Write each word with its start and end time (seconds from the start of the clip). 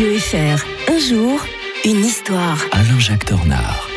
Un 0.00 0.98
jour, 1.00 1.40
une 1.84 2.04
histoire. 2.04 2.64
Alain-Jacques 2.70 3.24
Tornard. 3.24 3.87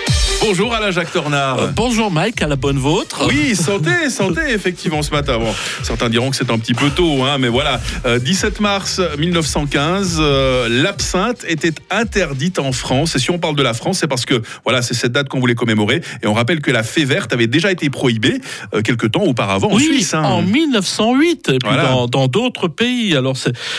Bonjour 0.42 0.74
Alain 0.74 0.90
Jacques 0.90 1.12
Tornard. 1.12 1.60
Euh, 1.60 1.68
bonjour 1.68 2.10
Mike, 2.10 2.42
à 2.42 2.48
la 2.48 2.56
bonne 2.56 2.80
vôtre. 2.80 3.28
Oui, 3.28 3.56
santé, 3.56 4.10
santé, 4.10 4.42
effectivement, 4.50 5.04
ce 5.04 5.12
matin. 5.12 5.38
Bon, 5.38 5.54
certains 5.84 6.10
diront 6.10 6.32
que 6.32 6.36
c'est 6.36 6.50
un 6.50 6.58
petit 6.58 6.74
peu 6.74 6.90
tôt, 6.90 7.24
hein, 7.24 7.38
mais 7.38 7.48
voilà. 7.48 7.80
Euh, 8.08 8.18
17 8.18 8.60
mars 8.60 9.00
1915, 9.20 10.18
euh, 10.20 10.68
l'absinthe 10.68 11.46
était 11.48 11.74
interdite 11.92 12.58
en 12.58 12.72
France. 12.72 13.16
Et 13.16 13.20
si 13.20 13.30
on 13.30 13.38
parle 13.38 13.56
de 13.56 13.62
la 13.62 13.76
France, 13.76 14.00
c'est 14.00 14.08
parce 14.08 14.26
que 14.26 14.42
voilà, 14.64 14.82
c'est 14.82 14.96
cette 14.96 15.12
date 15.12 15.30
qu'on 15.30 15.40
voulait 15.40 15.54
commémorer. 15.56 16.02
Et 16.24 16.28
on 16.28 16.34
rappelle 16.34 16.60
que 16.62 16.72
la 16.72 16.82
fée 16.82 17.06
verte 17.06 17.32
avait 17.34 17.48
déjà 17.48 17.72
été 17.72 17.90
prohibée 17.92 18.42
euh, 18.74 18.82
quelques 18.82 19.12
temps 19.12 19.24
auparavant 19.24 19.70
en 19.70 19.76
oui, 19.76 19.84
Suisse. 19.86 20.16
hein. 20.16 20.24
en 20.24 20.42
1908, 20.42 21.50
et 21.50 21.60
puis 21.60 21.70
Voilà. 21.70 21.84
dans- 22.10 22.28
d'autres 22.28 22.68
pays. 22.68 23.16
Alors, 23.16 23.36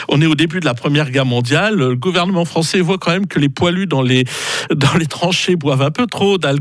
on 0.09 0.21
est 0.23 0.27
au 0.27 0.35
début 0.37 0.61
de 0.61 0.65
la 0.65 0.75
Première 0.75 1.11
Guerre 1.11 1.27
mondiale. 1.27 1.75
Le 1.75 1.97
gouvernement 1.97 2.45
français 2.45 2.81
voit 2.81 2.99
quand 2.99 3.11
même 3.11 3.27
que 3.27 3.39
les 3.41 3.49
poilus 3.49 3.87
dans 3.87 4.03
les, 4.03 4.25
dans 4.75 4.95
les 4.99 5.07
tranchées 5.07 5.57
boivent 5.57 5.83
un 5.83 5.91
peu 5.91 6.07
trop 6.07 6.39
d'alcool. 6.39 6.52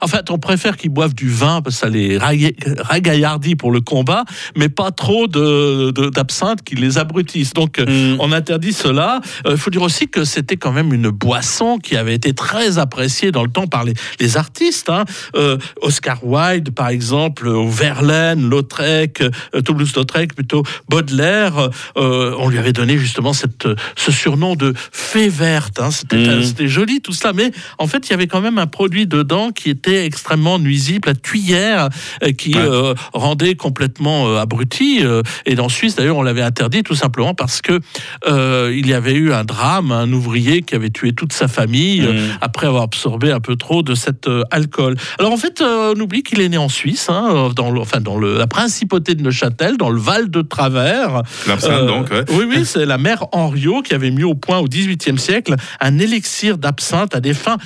En 0.00 0.06
fait, 0.08 0.30
on 0.30 0.38
préfère 0.38 0.76
qu'ils 0.76 0.90
boivent 0.90 1.14
du 1.14 1.28
vin 1.28 1.62
parce 1.62 1.76
que 1.76 1.80
ça 1.80 1.88
les 1.88 2.18
raga- 2.18 2.54
ragaillardit 2.78 3.56
pour 3.56 3.70
le 3.72 3.80
combat, 3.80 4.24
mais 4.56 4.68
pas 4.68 4.90
trop 4.90 5.26
de- 5.26 5.90
de- 5.90 6.08
d'absinthe 6.10 6.62
qui 6.62 6.74
les 6.74 6.98
abrutissent. 6.98 7.54
Donc, 7.54 7.78
euh, 7.78 8.14
Mm. 8.14 8.16
on 8.20 8.32
interdit 8.32 8.72
cela. 8.72 9.20
Il 9.48 9.56
faut 9.56 9.70
dire 9.70 9.82
aussi 9.82 10.08
que 10.08 10.24
c'était 10.24 10.56
quand 10.56 10.72
même 10.72 10.92
une 10.92 11.10
boisson 11.10 11.78
qui 11.78 11.96
avait 11.96 12.14
été 12.14 12.32
très 12.34 12.78
appréciée 12.78 13.32
dans 13.32 13.42
le 13.44 13.50
temps 13.50 13.66
par 13.66 13.84
les, 13.84 13.94
les 14.20 14.36
artistes. 14.36 14.88
hein. 14.90 15.04
Euh, 15.34 15.56
Oscar 15.82 16.18
Wilde, 16.24 16.70
par 16.72 16.88
exemple, 16.88 17.46
euh, 17.48 17.64
Verlaine, 17.68 18.48
Lautrec, 18.48 19.22
euh, 19.22 19.60
Toulouse-Lautrec, 19.62 20.34
plutôt 20.34 20.62
Baudelaire, 20.88 21.70
euh, 21.96 22.34
on 22.38 22.48
lui 22.48 22.58
avait 22.58 22.72
donné 22.72 22.98
justement 22.98 23.32
cette, 23.32 23.66
euh, 23.66 23.74
ce 23.96 24.12
surnom 24.12 24.56
de 24.56 24.74
fée 24.92 25.28
verte. 25.28 25.80
hein. 25.80 25.90
C'était 25.90 26.16
Mhm. 26.16 26.42
c'était 26.42 26.68
joli 26.68 27.00
tout 27.00 27.12
cela, 27.12 27.32
mais 27.32 27.50
en 27.78 27.86
fait, 27.86 28.08
il 28.08 28.10
y 28.10 28.14
avait 28.14 28.26
quand 28.26 28.40
même 28.40 28.58
un 28.58 28.66
produit 28.66 29.06
dedans 29.30 29.50
qui 29.52 29.70
était 29.70 30.04
extrêmement 30.06 30.58
nuisible, 30.58 31.06
la 31.08 31.14
tuyère, 31.14 31.88
euh, 32.24 32.32
qui 32.32 32.50
Ouais. 32.54 32.60
euh, 32.60 32.94
rendait 33.12 33.54
complètement 33.54 34.26
euh, 34.28 34.38
abruti. 34.38 35.04
et 35.46 35.58
en 35.60 35.68
Suisse, 35.68 35.94
d'ailleurs, 35.96 36.16
on 36.16 36.22
l'avait 36.22 36.42
interdit 36.42 36.82
tout 36.82 36.94
simplement 36.96 37.32
parce 37.34 37.60
que 37.62 37.78
euh, 38.26 38.74
il 38.76 38.88
y 38.88 38.92
avait 38.94 39.12
eu 39.14 39.32
un 39.32 39.44
drame, 39.44 39.92
un 39.92 40.10
ouvrier 40.12 40.62
qui 40.62 40.74
avait 40.74 40.90
tué 40.90 41.12
toute 41.12 41.32
sa 41.32 41.46
famille 41.48 42.00
Mhm. 42.00 42.38
après 42.40 42.66
avoir 42.66 42.82
absorbé 42.82 43.30
un 43.30 43.40
peu 43.40 43.54
trop 43.56 43.82
de 43.82 43.94
cet 43.94 44.28
alcool. 44.50 44.96
Alors 45.18 45.32
en 45.32 45.36
fait, 45.36 45.62
on 45.62 45.98
oublie 46.00 46.22
qu'il 46.24 46.40
est 46.40 46.48
né 46.48 46.56
en 46.58 46.68
Suisse, 46.68 47.06
hein, 47.08 47.50
dans, 47.54 47.70
le, 47.70 47.80
enfin, 47.80 48.00
dans 48.00 48.16
le, 48.18 48.36
la 48.38 48.46
principauté 48.48 49.14
de 49.14 49.22
Neuchâtel, 49.22 49.76
dans 49.76 49.90
le 49.90 50.00
Val 50.00 50.28
de 50.30 50.42
Travers. 50.42 51.22
L'absinthe, 51.46 51.86
donc. 51.86 52.10
ouais. 52.10 52.24
Oui, 52.30 52.44
oui, 52.48 52.64
c'est 52.64 52.86
la 52.86 52.98
mère 52.98 53.26
Henriot 53.32 53.82
qui 53.82 53.94
avait 53.94 54.10
mis 54.10 54.24
au 54.24 54.34
point 54.34 54.58
au 54.58 54.66
XVIIIe 54.66 55.18
siècle 55.18 55.54
un 55.80 55.98
élixir 55.98 56.58
d'absinthe 56.58 57.14
à 57.14 57.20
des 57.20 57.34
fins 57.34 57.58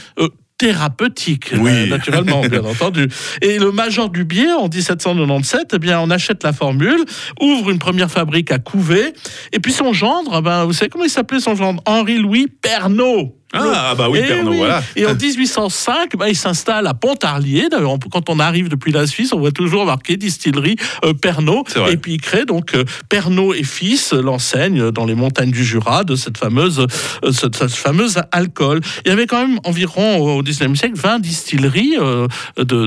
thérapeutiques, 0.58 1.50
Oui. 1.58 1.70
euh, 1.70 1.86
naturellement, 1.86 2.40
bien 2.42 2.64
entendu. 2.64 3.08
Et 3.42 3.58
le 3.58 3.72
major 3.72 4.08
Dubier, 4.10 4.52
en 4.52 4.68
1797, 4.68 5.72
eh 5.74 5.78
bien, 5.78 6.00
on 6.00 6.10
achète 6.10 6.42
la 6.44 6.52
formule, 6.52 7.04
ouvre 7.40 7.70
une 7.70 7.78
première 7.78 8.10
fabrique 8.10 8.50
à 8.52 8.58
Couvet, 8.58 9.12
et 9.52 9.60
puis 9.60 9.72
son 9.72 9.92
gendre, 9.92 10.40
ben, 10.42 10.64
vous 10.64 10.72
savez 10.72 10.88
comment 10.88 11.04
il 11.04 11.10
s'appelait 11.10 11.40
son 11.40 11.54
gendre? 11.54 11.82
Henri-Louis 11.86 12.46
Pernot. 12.46 13.36
Ah, 13.54 13.88
ah 13.90 13.94
bah 13.94 14.08
oui, 14.10 14.20
Eh 14.22 14.26
Pernod, 14.28 14.52
oui. 14.52 14.58
voilà. 14.58 14.82
Et 14.96 15.06
en 15.06 15.14
1805, 15.14 16.16
bah, 16.16 16.28
il 16.28 16.36
s'installe 16.36 16.86
à 16.86 16.94
Pontarlier. 16.94 17.68
D'ailleurs, 17.70 17.96
quand 18.10 18.28
on 18.28 18.38
arrive 18.40 18.68
depuis 18.68 18.92
la 18.92 19.06
Suisse, 19.06 19.32
on 19.32 19.38
voit 19.38 19.52
toujours 19.52 19.86
marqué 19.86 20.16
distillerie 20.16 20.76
euh, 21.04 21.12
Pernod. 21.14 21.64
Et 21.90 21.96
puis 21.96 22.14
il 22.14 22.20
crée 22.20 22.44
donc 22.44 22.74
euh, 22.74 22.84
Pernod 23.08 23.54
et 23.56 23.62
Fils, 23.64 24.12
l'enseigne 24.12 24.90
dans 24.90 25.04
les 25.06 25.14
montagnes 25.14 25.50
du 25.50 25.64
Jura 25.64 26.04
de 26.04 26.16
cette 26.16 26.38
fameuse, 26.38 26.80
euh, 27.24 27.32
cette, 27.32 27.56
cette 27.56 27.70
fameuse 27.74 28.18
alcool. 28.32 28.80
Il 29.04 29.08
y 29.08 29.12
avait 29.12 29.26
quand 29.26 29.46
même 29.46 29.58
environ 29.64 30.18
au 30.18 30.42
19e 30.42 30.74
siècle 30.76 30.96
20 30.96 31.20
distilleries 31.20 31.96
euh, 31.98 32.26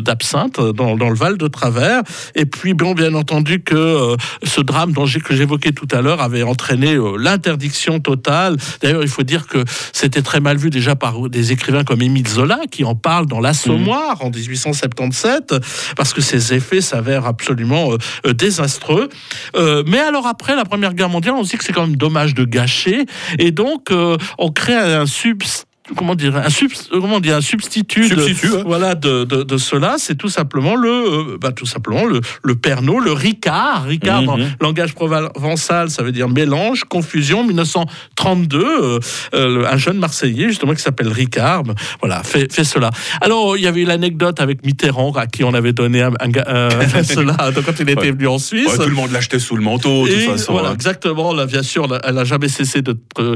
d'absinthe 0.02 0.60
dans, 0.60 0.96
dans 0.96 1.10
le 1.10 1.16
Val 1.16 1.38
de 1.38 1.48
Travers. 1.48 2.02
Et 2.36 2.46
puis, 2.46 2.74
bon, 2.74 2.94
bien 2.94 3.14
entendu 3.14 3.62
que 3.62 3.76
euh, 3.76 4.16
ce 4.44 4.62
drame 4.62 4.92
dont 4.92 5.06
j'ai- 5.06 5.20
que 5.20 5.36
j'évoquais 5.36 5.72
tout 5.72 5.88
à 5.92 6.02
l'heure 6.02 6.22
avait 6.22 6.44
entraîné 6.44 6.94
euh, 6.96 7.16
l'interdiction 7.18 8.00
totale. 8.00 8.58
D'ailleurs, 8.82 9.02
il 9.04 9.08
faut 9.10 9.24
dire 9.24 9.48
que 9.48 9.64
c'était 9.94 10.22
très 10.22 10.40
mal 10.40 10.57
vu 10.58 10.70
déjà 10.70 10.96
par 10.96 11.30
des 11.30 11.52
écrivains 11.52 11.84
comme 11.84 12.02
Émile 12.02 12.28
Zola, 12.28 12.60
qui 12.70 12.84
en 12.84 12.96
parle 12.96 13.28
dans 13.28 13.40
L'Assommoir 13.40 14.22
en 14.22 14.30
1877, 14.30 15.56
parce 15.96 16.14
que 16.14 16.22
ses 16.22 16.54
effets 16.54 16.82
s'avèrent 16.82 17.26
absolument 17.26 17.94
euh, 18.26 18.34
désastreux. 18.34 19.10
Euh, 19.56 19.84
mais 19.88 20.00
alors 20.00 20.28
après 20.28 20.56
la 20.56 20.66
Première 20.66 20.94
Guerre 20.94 21.10
mondiale, 21.10 21.36
on 21.38 21.44
se 21.44 21.52
dit 21.52 21.58
que 21.58 21.64
c'est 21.64 21.74
quand 21.74 21.88
même 21.88 21.96
dommage 21.96 22.34
de 22.34 22.46
gâcher, 22.46 23.06
et 23.40 23.52
donc 23.52 23.92
euh, 23.92 24.18
on 24.38 24.52
crée 24.52 24.76
un 24.76 25.06
subs 25.06 25.67
comment 25.96 26.16
dire 26.16 26.36
un, 26.36 26.42
euh, 26.42 27.00
comment 27.02 27.20
dire, 27.20 27.36
un 27.38 27.42
substitut, 27.42 28.10
de- 28.10 28.58
hein. 28.58 28.64
voilà 28.66 28.94
de, 28.96 29.24
de, 29.24 29.44
de 29.44 29.58
cela 29.58 29.96
c'est 29.98 30.16
tout 30.16 30.30
simplement 30.30 30.76
le 30.76 30.90
euh, 30.90 31.38
bah, 31.40 31.52
tout 31.52 31.66
simplement 31.66 32.06
le, 32.06 32.22
le 32.44 32.56
Pernod 32.56 33.04
le 33.04 33.12
Ricard 33.14 33.86
Ricard 33.86 34.24
dans 34.24 34.38
Mhm. 34.38 34.48
langage 34.62 34.94
provençal 34.94 35.90
ça 35.90 36.04
veut 36.04 36.12
dire 36.12 36.28
mélange 36.30 36.84
confusion 36.84 37.44
1932 37.46 38.58
euh, 38.60 39.00
euh, 39.34 39.66
un 39.70 39.78
jeune 39.78 39.98
marseillais 39.98 40.48
justement 40.50 40.74
qui 40.74 40.82
s'appelle 40.82 41.08
Ricard 41.08 41.64
ben, 41.64 41.76
voilà 42.02 42.24
fait, 42.24 42.52
fait 42.52 42.64
cela 42.64 42.90
alors 43.22 43.56
il 43.58 43.64
y 43.64 43.68
avait 43.68 43.84
l'anecdote 43.86 44.40
avec 44.40 44.66
Mitterrand 44.66 45.12
à 45.12 45.28
qui 45.28 45.44
on 45.44 45.54
avait 45.54 45.74
donné 45.74 46.02
un, 46.02 46.12
un, 46.20 46.30
cela 47.04 47.36
quand 47.66 47.80
il 47.80 47.90
était 47.90 47.98
Ouais. 48.02 48.12
venu 48.12 48.28
en 48.28 48.40
Suisse 48.40 48.68
Ouais, 48.68 48.78
tout 48.78 48.90
le 48.90 48.96
monde 48.96 49.12
l'achetait 49.12 49.40
sous 49.40 49.56
le 49.56 49.62
manteau, 49.64 50.08
de 50.08 50.12
toute 50.14 50.22
façon. 50.32 50.52
voilà, 50.54 50.70
hein. 50.70 50.74
exactement. 50.74 51.34
Là, 51.34 51.46
bien 51.46 51.64
sûr, 51.64 51.88
là, 51.88 52.00
elle 52.04 52.16
n'a 52.16 52.24
jamais 52.24 52.48
cessé 52.48 52.82
d'être 52.82 53.00
euh, 53.20 53.36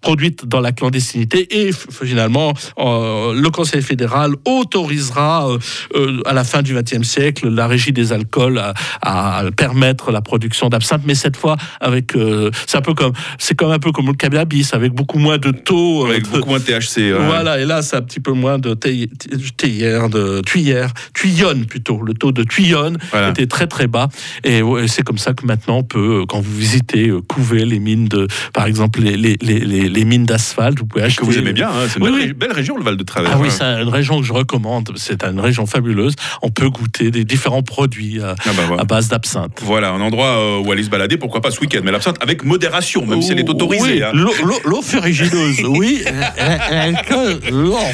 produite 0.00 0.46
dans 0.46 0.60
la 0.60 0.72
clandestinité. 0.72 1.66
Et 1.66 1.70
finalement, 1.72 2.54
euh, 2.78 3.34
le 3.34 3.50
Conseil 3.50 3.82
fédéral 3.82 4.32
autorisera 4.46 5.48
euh, 5.50 5.58
euh, 5.94 6.20
à 6.24 6.32
la 6.32 6.44
fin 6.44 6.62
du 6.62 6.74
XXe 6.74 7.02
siècle 7.06 7.48
la 7.48 7.66
régie 7.66 7.92
des 7.92 8.12
alcools 8.12 8.58
à, 8.58 8.74
à 9.02 9.42
permettre 9.56 10.10
la 10.12 10.20
production 10.22 10.68
d'absinthe, 10.68 11.02
mais 11.04 11.14
cette 11.14 11.36
fois 11.36 11.56
avec 11.80 12.14
euh, 12.16 12.50
c'est 12.66 12.78
un 12.78 12.82
peu 12.82 12.94
comme 12.94 13.12
c'est 13.38 13.54
comme 13.56 13.70
un 13.72 13.78
peu 13.78 13.92
comme 13.92 14.06
le 14.06 14.14
cannabis 14.14 14.72
avec 14.74 14.92
beaucoup 14.92 15.18
moins 15.18 15.38
de 15.38 15.50
taux. 15.50 16.06
Avec 16.06 16.24
de- 16.24 16.28
beaucoup 16.36 16.48
moins 16.50 16.58
de 16.58 16.64
THC. 16.64 16.96
ouais. 17.12 17.26
voilà, 17.26 17.60
et 17.60 17.64
là, 17.64 17.82
c'est 17.82 17.96
un 17.96 18.02
petit 18.02 18.20
peu 18.20 18.32
moins 18.32 18.58
de 18.58 18.74
thé- 18.74 19.08
théière, 19.56 20.08
de 20.08 20.40
tuyère, 20.42 20.92
tuyonne 21.14 21.66
plutôt. 21.66 22.02
Le 22.02 22.14
taux 22.14 22.32
de 22.32 22.42
tuyonne 22.42 22.98
Voilà. 23.10 23.30
était 23.30 23.46
très 23.46 23.66
très 23.66 23.86
bas. 23.86 24.08
Et 24.44 24.62
ouais, 24.62 24.88
c'est 24.88 25.02
comme 25.02 25.18
ça 25.18 25.34
que 25.34 25.44
maintenant, 25.46 25.78
on 25.78 25.82
peut, 25.84 26.24
quand 26.28 26.40
vous 26.40 26.56
visitez 26.56 27.10
Couvet, 27.28 27.64
les 27.64 27.78
mines 27.78 28.08
de, 28.08 28.26
par 28.52 28.66
exemple, 28.66 29.00
les, 29.00 29.16
les, 29.16 29.36
les, 29.42 29.60
les- 29.60 29.88
les 29.92 30.04
mines 30.04 30.24
d'asphalte, 30.24 30.78
vous 30.78 30.86
pouvez 30.86 31.04
acheter. 31.04 31.20
Que 31.20 31.26
vous 31.26 31.38
aimez 31.38 31.52
bien, 31.52 31.68
hein, 31.68 31.86
c'est 31.88 31.98
une 31.98 32.04
Oui, 32.04 32.10
belle, 32.10 32.20
oui. 32.20 32.26
ré- 32.28 32.32
belle 32.34 32.52
région, 32.52 32.76
le 32.76 32.84
Val 32.84 32.96
de 32.96 33.02
Travers. 33.02 33.32
Ah 33.34 33.38
oui, 33.38 33.48
hein. 33.48 33.54
c'est 33.56 33.64
une 33.82 33.88
région 33.88 34.20
que 34.20 34.26
je 34.26 34.32
recommande. 34.32 34.92
C'est 34.96 35.22
une 35.24 35.40
région 35.40 35.66
fabuleuse. 35.66 36.14
On 36.42 36.50
peut 36.50 36.68
goûter 36.70 37.10
des 37.10 37.24
différents 37.24 37.62
produits 37.62 38.20
à, 38.22 38.34
Ah 38.46 38.50
bah 38.56 38.76
à 38.78 38.84
base 38.84 39.08
d'absinthe. 39.08 39.60
Voilà, 39.62 39.90
un 39.90 40.00
endroit 40.00 40.38
euh, 40.38 40.58
où 40.64 40.70
aller 40.72 40.82
se 40.84 40.90
balader, 40.90 41.16
pourquoi 41.16 41.40
pas 41.40 41.50
ce 41.50 41.60
week-end. 41.60 41.80
Mais 41.84 41.90
l'absinthe 41.92 42.16
avec 42.20 42.44
modération, 42.44 43.04
même 43.06 43.22
si 43.22 43.32
elle 43.32 43.40
est 43.40 43.48
autorisée. 43.48 43.94
Oui, 43.94 44.02
hein. 44.02 44.12
l'eau- 44.14 44.82
ferrugineuse, 44.82 45.62
oui. 45.66 46.02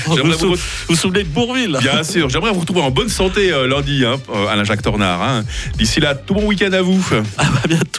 Vous 0.07 0.17
vous- 0.17 0.33
vous 0.49 0.57
vous 0.89 0.97
souvenez 0.97 1.23
de 1.25 1.29
Bourville? 1.29 1.77
Bien 1.81 2.03
sûr, 2.03 2.29
j'aimerais 2.29 2.53
vous 2.53 2.61
retrouver 2.61 2.81
en 2.83 2.91
bonne 2.91 3.09
santé 3.09 3.53
euh, 3.53 3.67
lundi, 3.67 4.05
hein, 4.05 4.17
euh, 4.35 4.47
Alain 4.49 4.65
Jacques 4.65 4.83
Tornard. 4.83 5.23
hein. 5.23 5.45
D'ici 5.77 6.01
là, 6.01 6.15
tout 6.15 6.35
bon 6.35 6.47
week-end 6.47 6.73
à 6.73 6.83
vous. 6.83 7.05
À 7.39 7.45
bientôt. 7.69 7.87